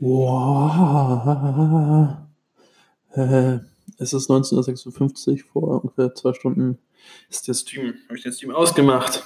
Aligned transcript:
Wow. 0.00 1.28
Äh, 3.14 3.58
es 3.98 4.12
ist 4.12 4.30
19.56 4.30 4.86
Uhr, 4.86 5.38
vor 5.52 5.82
ungefähr 5.82 6.14
zwei 6.14 6.32
Stunden 6.34 6.78
ist 7.28 7.48
der 7.48 7.54
Stream, 7.54 7.94
habe 8.06 8.16
ich 8.16 8.22
den 8.22 8.32
Stream 8.32 8.52
ausgemacht. 8.52 9.24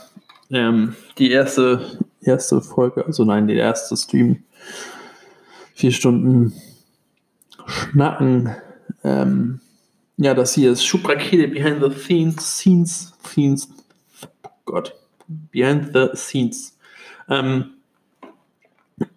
Ähm, 0.51 0.97
die 1.19 1.31
erste, 1.31 1.99
erste 2.21 2.63
Folge, 2.63 3.05
also 3.05 3.25
nein, 3.25 3.47
der 3.49 3.57
erste 3.57 3.97
Stream, 3.97 4.45
vier 5.75 5.93
Stunden 5.93 6.55
Schnacken. 7.67 8.55
Ähm, 9.05 9.61
ja, 10.17 10.33
das 10.35 10.55
hier 10.55 10.73
ist 10.73 10.85
Schubrakete 10.85 11.49
Behind 11.49 11.83
the 11.83 11.91
Scenes, 11.99 12.37
Scenes, 12.37 13.13
Scenes, 13.27 13.69
oh 14.45 14.49
Gott, 14.65 14.95
Behind 15.29 15.91
the 15.93 16.09
Scenes. 16.15 16.79
Ähm, 17.29 17.75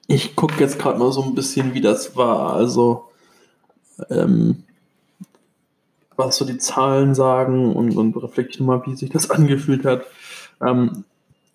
ich 0.08 0.36
gucke 0.36 0.60
jetzt 0.60 0.80
gerade 0.80 1.00
mal 1.00 1.12
so 1.12 1.24
ein 1.24 1.36
bisschen, 1.36 1.74
wie 1.74 1.82
das 1.82 2.16
war. 2.16 2.54
Also, 2.54 3.10
ähm, 4.10 4.64
was 6.16 6.38
so 6.38 6.46
die 6.46 6.58
Zahlen 6.58 7.16
sagen 7.16 7.76
und, 7.76 7.96
und 7.98 8.16
reflektiere 8.16 8.64
mal, 8.64 8.86
wie 8.86 8.96
sich 8.96 9.10
das 9.10 9.30
angefühlt 9.32 9.86
hat. 9.86 10.06
Ähm, 10.62 11.04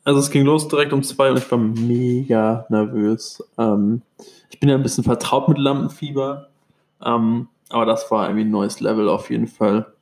also 0.04 0.20
es 0.20 0.30
ging 0.30 0.44
los 0.44 0.68
direkt 0.68 0.92
um 0.92 1.02
zwei 1.02 1.30
und 1.30 1.38
ich 1.38 1.50
war 1.50 1.58
mega 1.58 2.66
nervös. 2.68 3.44
Ähm, 3.58 4.02
ich 4.50 4.58
bin 4.58 4.68
ja 4.68 4.74
ein 4.74 4.82
bisschen 4.82 5.04
vertraut 5.04 5.48
mit 5.48 5.58
Lampenfieber, 5.58 6.48
ähm, 7.04 7.48
aber 7.68 7.86
das 7.86 8.10
war 8.10 8.24
irgendwie 8.26 8.44
ein 8.44 8.50
neues 8.50 8.80
Level 8.80 9.08
auf 9.08 9.30
jeden 9.30 9.46
Fall. 9.46 9.92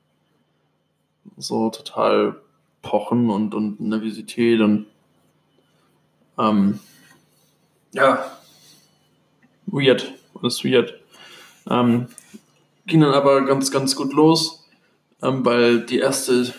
So 1.37 1.70
total 1.70 2.37
Pochen 2.82 3.29
und, 3.29 3.54
und 3.54 3.80
Nervosität 3.80 4.60
und 4.60 4.87
ähm, 6.38 6.79
ja, 7.92 8.38
weird. 9.66 10.12
Alles 10.41 10.65
weird. 10.65 10.95
Ähm, 11.69 12.06
ging 12.87 13.01
dann 13.01 13.12
aber 13.12 13.45
ganz, 13.45 13.71
ganz 13.71 13.95
gut 13.95 14.12
los, 14.12 14.66
ähm, 15.23 15.45
weil 15.45 15.85
die 15.85 15.99
erste 15.99 16.52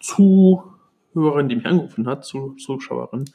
Zuhörerin, 0.00 1.48
die 1.48 1.56
mich 1.56 1.66
angerufen 1.66 2.06
hat, 2.06 2.24
Zuschauerin, 2.24 3.26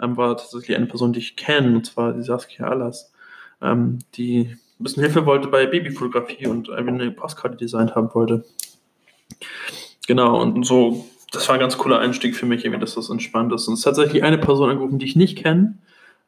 ähm, 0.00 0.16
war 0.16 0.36
tatsächlich 0.36 0.76
eine 0.76 0.86
Person, 0.86 1.12
die 1.12 1.20
ich 1.20 1.36
kenne, 1.36 1.76
und 1.76 1.86
zwar 1.86 2.12
die 2.12 2.22
Saskia 2.22 2.66
Allas, 2.66 3.12
ähm, 3.62 4.00
die 4.14 4.56
ein 4.80 4.82
bisschen 4.82 5.04
Hilfe 5.04 5.24
wollte 5.26 5.48
bei 5.48 5.66
Babyfotografie 5.66 6.46
und 6.48 6.70
eine 6.70 7.10
Postkarte 7.12 7.56
designt 7.56 7.94
haben 7.94 8.12
wollte. 8.12 8.44
Genau, 10.06 10.42
und 10.42 10.64
so, 10.64 11.06
das 11.30 11.48
war 11.48 11.54
ein 11.54 11.60
ganz 11.60 11.78
cooler 11.78 12.00
Einstieg 12.00 12.36
für 12.36 12.46
mich, 12.46 12.64
irgendwie, 12.64 12.80
dass 12.80 12.96
das 12.96 13.08
entspannt 13.08 13.52
ist. 13.52 13.68
Und 13.68 13.74
es 13.74 13.80
ist 13.80 13.84
tatsächlich 13.84 14.22
eine 14.22 14.38
Person 14.38 14.70
angerufen, 14.70 14.98
die 14.98 15.06
ich 15.06 15.16
nicht 15.16 15.38
kenne, 15.38 15.78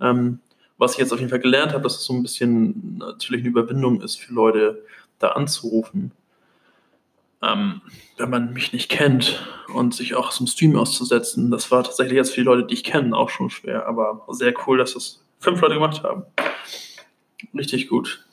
ähm, 0.01 0.41
was 0.79 0.93
ich 0.93 0.99
jetzt 0.99 1.13
auf 1.13 1.19
jeden 1.19 1.31
Fall 1.31 1.41
gelernt 1.41 1.73
habe, 1.73 1.83
dass 1.83 1.97
es 1.97 2.05
so 2.05 2.13
ein 2.13 2.23
bisschen 2.23 2.99
natürlich 2.99 3.41
eine 3.41 3.51
Überwindung 3.51 4.03
ist 4.03 4.17
für 4.17 4.33
Leute, 4.33 4.85
da 5.19 5.31
anzurufen. 5.31 6.13
Ähm, 7.43 7.81
wenn 8.17 8.31
man 8.31 8.53
mich 8.53 8.73
nicht 8.73 8.91
kennt 8.91 9.45
und 9.73 9.95
sich 9.95 10.15
auch 10.15 10.31
zum 10.31 10.47
Stream 10.47 10.77
auszusetzen, 10.77 11.51
das 11.51 11.71
war 11.71 11.85
tatsächlich 11.85 12.17
jetzt 12.17 12.31
für 12.31 12.41
die 12.41 12.47
Leute, 12.47 12.67
die 12.67 12.75
ich 12.75 12.85
kenne, 12.85 13.17
auch 13.17 13.31
schon 13.31 13.51
schwer, 13.51 13.87
aber 13.87 14.25
sehr 14.29 14.55
cool, 14.67 14.79
dass 14.79 14.95
das 14.95 15.23
fünf 15.39 15.61
Leute 15.61 15.75
gemacht 15.75 16.03
haben. 16.03 16.25
Richtig 17.55 17.89
gut. 17.89 18.25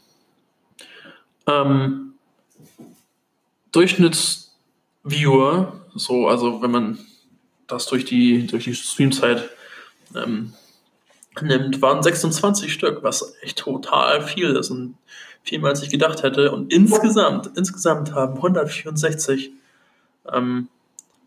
Ähm, 1.47 2.13
Durchschnittsviewer, 3.71 5.81
so, 5.95 6.27
also 6.27 6.61
wenn 6.61 6.71
man 6.71 6.99
das 7.67 7.87
durch 7.87 8.05
die, 8.05 8.47
durch 8.47 8.65
die 8.65 8.75
Streamzeit 8.75 9.49
ähm, 10.15 10.53
nimmt, 11.41 11.81
waren 11.81 12.03
26 12.03 12.71
Stück, 12.71 13.03
was 13.03 13.35
echt 13.41 13.59
total 13.59 14.21
viel 14.21 14.55
ist 14.55 14.69
und 14.69 14.95
viel 15.43 15.59
mehr 15.59 15.71
als 15.71 15.83
ich 15.83 15.89
gedacht 15.89 16.23
hätte. 16.23 16.51
Und 16.51 16.71
insgesamt, 16.71 17.51
insgesamt 17.55 18.13
haben 18.13 18.35
164 18.35 19.51
ähm, 20.31 20.69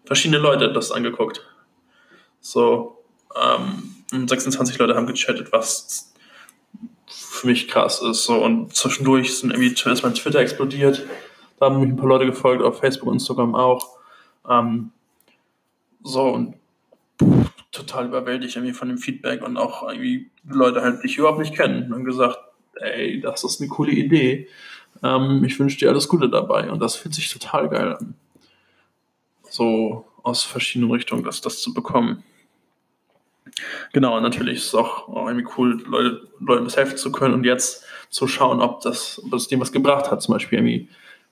verschiedene 0.05 0.41
Leute 0.41 0.73
das 0.73 0.93
angeguckt. 0.93 1.43
So, 2.41 3.03
ähm, 3.35 3.95
26 4.11 4.79
Leute 4.79 4.95
haben 4.95 5.07
gechattet, 5.07 5.53
was 5.53 6.13
für 7.07 7.47
mich 7.47 7.69
krass 7.69 8.01
ist. 8.03 8.25
So, 8.25 8.43
und 8.43 8.75
zwischendurch 8.75 9.39
sind 9.39 9.51
irgendwie 9.51 9.73
ist 9.91 10.03
mein 10.03 10.15
Twitter 10.15 10.41
explodiert. 10.41 11.05
Da 11.59 11.67
haben 11.67 11.81
mich 11.81 11.91
ein 11.91 11.97
paar 11.97 12.09
Leute 12.09 12.27
gefolgt, 12.27 12.63
auf 12.63 12.81
Facebook, 12.81 13.13
Instagram 13.13 13.55
auch. 13.55 13.99
Ähm, 14.49 14.93
so, 16.03 16.29
und 16.29 16.55
total 17.77 18.07
überwältigt 18.07 18.57
irgendwie 18.57 18.75
von 18.75 18.89
dem 18.89 18.99
Feedback 18.99 19.43
und 19.43 19.57
auch 19.57 19.89
irgendwie 19.89 20.31
Leute 20.49 20.83
halt, 20.83 21.03
die 21.03 21.07
ich 21.07 21.19
überhaupt 21.19 21.39
nicht 21.39 21.55
kennen, 21.55 21.93
haben 21.93 22.05
gesagt, 22.05 22.39
ey, 22.81 23.21
das 23.21 23.45
ist 23.45 23.61
eine 23.61 23.69
coole 23.69 23.93
Idee. 23.93 24.49
Ähm, 25.03 25.45
ich 25.45 25.59
wünsche 25.59 25.79
dir 25.79 25.91
alles 25.91 26.09
Gute 26.09 26.29
dabei. 26.29 26.71
Und 26.71 26.81
das 26.81 26.97
fühlt 26.97 27.15
sich 27.15 27.31
total 27.31 27.69
geil 27.69 27.97
an. 27.97 28.15
So 29.49 30.07
aus 30.23 30.43
verschiedenen 30.43 30.91
Richtungen, 30.91 31.25
das, 31.25 31.41
das 31.41 31.61
zu 31.61 31.73
bekommen. 31.73 32.23
Genau, 33.93 34.17
und 34.17 34.23
natürlich 34.23 34.59
ist 34.59 34.67
es 34.67 34.75
auch, 34.75 35.09
auch 35.09 35.29
irgendwie 35.29 35.49
cool, 35.57 35.83
Leute, 35.87 36.29
Leuten 36.41 36.65
das 36.65 36.77
helfen 36.77 36.97
zu 36.97 37.13
können 37.13 37.35
und 37.35 37.45
jetzt 37.45 37.85
zu 38.11 38.27
schauen, 38.27 38.61
ob 38.61 38.81
das, 38.81 39.21
ob 39.25 39.31
das 39.31 39.49
dem 39.49 39.61
was 39.61 39.73
gebracht 39.73 40.11
hat. 40.11 40.23
Zum 40.23 40.35
Beispiel 40.35 40.59
irgendwie 40.59 40.89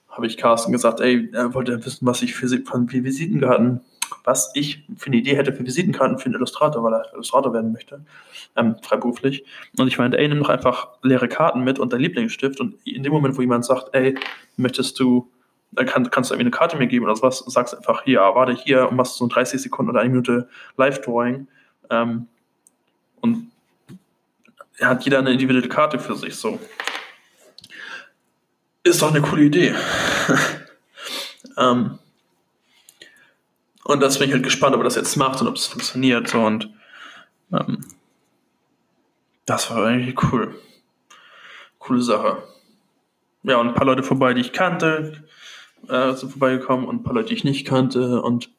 habe 0.09 0.27
ich 0.27 0.37
Carsten 0.37 0.71
gesagt, 0.71 1.01
ey, 1.01 1.29
er 1.33 1.53
wollte 1.53 1.85
wissen, 1.85 2.05
was 2.05 2.21
ich 2.21 2.33
für, 2.33 2.47
von 2.63 2.89
Visitenkarten 2.89 3.81
was 4.25 4.51
ich 4.55 4.83
für 4.97 5.07
eine 5.07 5.17
Idee 5.17 5.37
hätte 5.37 5.53
für 5.53 5.65
Visitenkarten 5.65 6.17
für 6.17 6.25
einen 6.25 6.35
Illustrator, 6.35 6.83
weil 6.83 6.93
er 6.93 7.13
Illustrator 7.13 7.53
werden 7.53 7.71
möchte, 7.71 8.01
ähm, 8.55 8.75
freiberuflich. 8.81 9.45
Und 9.77 9.87
ich 9.87 9.97
meinte, 9.97 10.17
ey, 10.17 10.27
nimm 10.27 10.39
doch 10.39 10.49
einfach 10.49 10.89
leere 11.03 11.27
Karten 11.27 11.63
mit 11.63 11.79
und 11.79 11.93
dein 11.93 12.01
Lieblingsstift. 12.01 12.59
Und 12.59 12.75
in 12.85 13.03
dem 13.03 13.13
Moment, 13.13 13.37
wo 13.37 13.41
jemand 13.41 13.65
sagt, 13.65 13.89
ey, 13.93 14.17
möchtest 14.57 14.99
du, 14.99 15.31
dann 15.71 15.85
kann, 15.85 16.09
kannst 16.09 16.29
du 16.29 16.33
irgendwie 16.33 16.45
eine 16.45 16.57
Karte 16.57 16.77
mir 16.77 16.87
geben 16.87 17.05
oder 17.05 17.15
sowas, 17.15 17.43
sagst 17.47 17.75
einfach, 17.75 18.05
ja, 18.07 18.33
warte 18.33 18.53
hier 18.53 18.89
und 18.89 18.95
machst 18.95 19.15
so 19.15 19.25
ein 19.25 19.29
30 19.29 19.61
Sekunden 19.61 19.91
oder 19.91 20.01
eine 20.01 20.09
Minute 20.09 20.49
Live-Drawing. 20.77 21.47
Ähm, 21.91 22.27
und 23.21 23.51
hat 24.81 25.05
jeder 25.05 25.19
eine 25.19 25.31
individuelle 25.31 25.69
Karte 25.69 25.99
für 25.99 26.15
sich, 26.15 26.35
so. 26.35 26.59
Ist 28.83 29.01
doch 29.01 29.09
eine 29.09 29.21
coole 29.21 29.43
Idee. 29.43 29.73
ähm, 31.57 31.99
und 33.85 34.01
das 34.01 34.17
bin 34.17 34.27
ich 34.27 34.33
halt 34.33 34.43
gespannt, 34.43 34.73
ob 34.73 34.81
er 34.81 34.85
das 34.85 34.95
jetzt 34.95 35.15
macht 35.15 35.39
und 35.41 35.47
ob 35.47 35.57
es 35.57 35.67
funktioniert. 35.67 36.27
So, 36.27 36.39
und 36.39 36.73
ähm, 37.53 37.85
das 39.45 39.69
war 39.69 39.85
eigentlich 39.85 40.15
cool. 40.31 40.55
Coole 41.77 42.01
Sache. 42.01 42.41
Ja, 43.43 43.57
und 43.57 43.67
ein 43.67 43.73
paar 43.75 43.85
Leute 43.85 44.01
vorbei, 44.01 44.33
die 44.33 44.41
ich 44.41 44.53
kannte, 44.53 45.23
äh, 45.87 46.13
sind 46.13 46.31
vorbeigekommen 46.31 46.87
und 46.87 46.95
ein 46.95 47.03
paar 47.03 47.13
Leute, 47.13 47.27
die 47.27 47.35
ich 47.35 47.43
nicht 47.43 47.67
kannte. 47.67 48.23
Und 48.23 48.49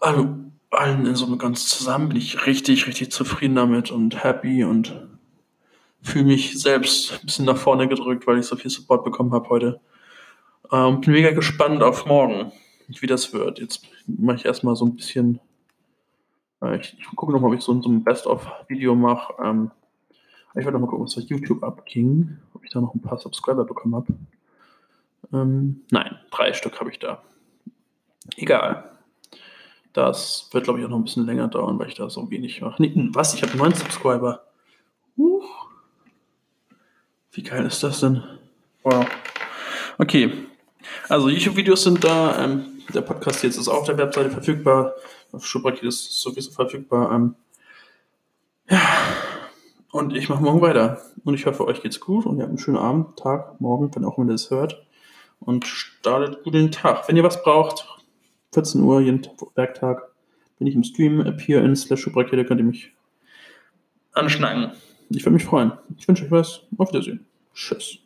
alle, 0.00 0.36
allen 0.70 1.06
in 1.06 1.16
so 1.16 1.24
einem 1.24 1.38
ganz 1.38 1.66
zusammen 1.66 2.10
bin 2.10 2.18
ich 2.18 2.44
richtig, 2.44 2.86
richtig 2.86 3.10
zufrieden 3.10 3.54
damit 3.54 3.90
und 3.90 4.22
happy 4.22 4.64
und 4.64 5.00
fühle 6.02 6.26
mich 6.26 6.60
selbst 6.60 7.14
ein 7.14 7.24
bisschen 7.24 7.46
nach 7.46 7.56
vorne 7.56 7.88
gedrückt, 7.88 8.26
weil 8.26 8.38
ich 8.38 8.44
so 8.44 8.56
viel 8.56 8.70
Support 8.70 9.02
bekommen 9.02 9.32
habe 9.32 9.48
heute. 9.48 9.80
Ähm, 10.70 11.00
bin 11.00 11.14
mega 11.14 11.30
gespannt 11.30 11.82
auf 11.82 12.04
morgen 12.04 12.52
wie 12.88 13.06
das 13.06 13.32
wird. 13.32 13.58
Jetzt 13.58 13.86
mache 14.06 14.36
ich 14.36 14.44
erstmal 14.44 14.76
so 14.76 14.84
ein 14.84 14.96
bisschen. 14.96 15.40
Äh, 16.62 16.80
ich, 16.80 16.96
ich 16.98 17.06
gucke 17.16 17.32
nochmal, 17.32 17.50
ob 17.50 17.56
ich 17.56 17.64
so, 17.64 17.80
so 17.80 17.88
ein 17.88 18.04
Best-of-Video 18.04 18.94
mache. 18.94 19.34
Ähm, 19.42 19.70
ich 20.50 20.64
werde 20.64 20.72
nochmal 20.72 20.90
gucken, 20.90 21.06
was 21.06 21.16
bei 21.16 21.22
YouTube 21.22 21.62
abging. 21.62 22.38
Ob 22.54 22.64
ich 22.64 22.70
da 22.70 22.80
noch 22.80 22.94
ein 22.94 23.00
paar 23.00 23.18
Subscriber 23.18 23.64
bekommen 23.64 23.96
habe. 23.96 24.06
Ähm, 25.32 25.82
nein, 25.90 26.18
drei 26.30 26.52
Stück 26.52 26.78
habe 26.80 26.90
ich 26.90 26.98
da. 26.98 27.22
Egal. 28.36 28.90
Das 29.92 30.48
wird, 30.52 30.64
glaube 30.64 30.80
ich, 30.80 30.84
auch 30.84 30.90
noch 30.90 30.98
ein 30.98 31.04
bisschen 31.04 31.26
länger 31.26 31.48
dauern, 31.48 31.78
weil 31.78 31.88
ich 31.88 31.94
da 31.94 32.10
so 32.10 32.30
wenig 32.30 32.60
mache. 32.60 32.82
Nee, 32.82 32.92
was? 33.12 33.34
Ich 33.34 33.42
habe 33.42 33.56
neun 33.56 33.74
Subscriber. 33.74 34.44
Uh. 35.16 35.42
Wie 37.32 37.42
geil 37.42 37.64
ist 37.66 37.82
das 37.82 38.00
denn? 38.00 38.22
Wow. 38.82 39.06
Okay. 39.98 40.32
Also 41.08 41.28
YouTube-Videos 41.28 41.84
sind 41.84 42.02
da. 42.02 42.44
Ähm, 42.44 42.66
der 42.92 43.00
Podcast 43.02 43.42
jetzt 43.42 43.56
ist 43.56 43.68
auf 43.68 43.84
der 43.84 43.98
Webseite 43.98 44.30
verfügbar. 44.30 44.94
Auf 45.32 45.46
Schubrakit 45.46 45.84
ist 45.84 46.20
sowieso 46.20 46.50
verfügbar. 46.50 47.12
Ähm, 47.12 47.34
ja, 48.68 48.80
und 49.90 50.14
ich 50.16 50.28
mache 50.28 50.42
morgen 50.42 50.60
weiter. 50.60 51.00
Und 51.24 51.34
ich 51.34 51.46
hoffe, 51.46 51.66
euch 51.66 51.82
geht's 51.82 52.00
gut 52.00 52.26
und 52.26 52.36
ihr 52.36 52.42
habt 52.42 52.50
einen 52.50 52.58
schönen 52.58 52.78
Abend, 52.78 53.16
Tag, 53.16 53.60
morgen, 53.60 53.94
wenn 53.94 54.04
auch 54.04 54.18
immer 54.18 54.26
ihr 54.28 54.32
das 54.32 54.50
hört. 54.50 54.84
Und 55.40 55.66
startet 55.66 56.42
gut 56.42 56.54
den 56.54 56.72
Tag. 56.72 57.08
Wenn 57.08 57.16
ihr 57.16 57.22
was 57.22 57.42
braucht, 57.42 57.86
14 58.52 58.82
Uhr, 58.82 59.00
jeden 59.00 59.26
Werktag, 59.54 60.10
bin 60.58 60.66
ich 60.66 60.74
im 60.74 60.84
Stream. 60.84 61.20
Appear 61.20 61.62
in 61.62 61.76
slash 61.76 62.00
Schubrakete, 62.00 62.44
könnt 62.44 62.60
ihr 62.60 62.66
mich 62.66 62.92
anschnacken. 64.12 64.72
Ich 65.10 65.24
würde 65.24 65.34
mich 65.34 65.44
freuen. 65.44 65.72
Ich 65.96 66.08
wünsche 66.08 66.24
euch 66.24 66.30
was. 66.30 66.62
Auf 66.78 66.88
Wiedersehen. 66.90 67.26
Tschüss. 67.54 68.03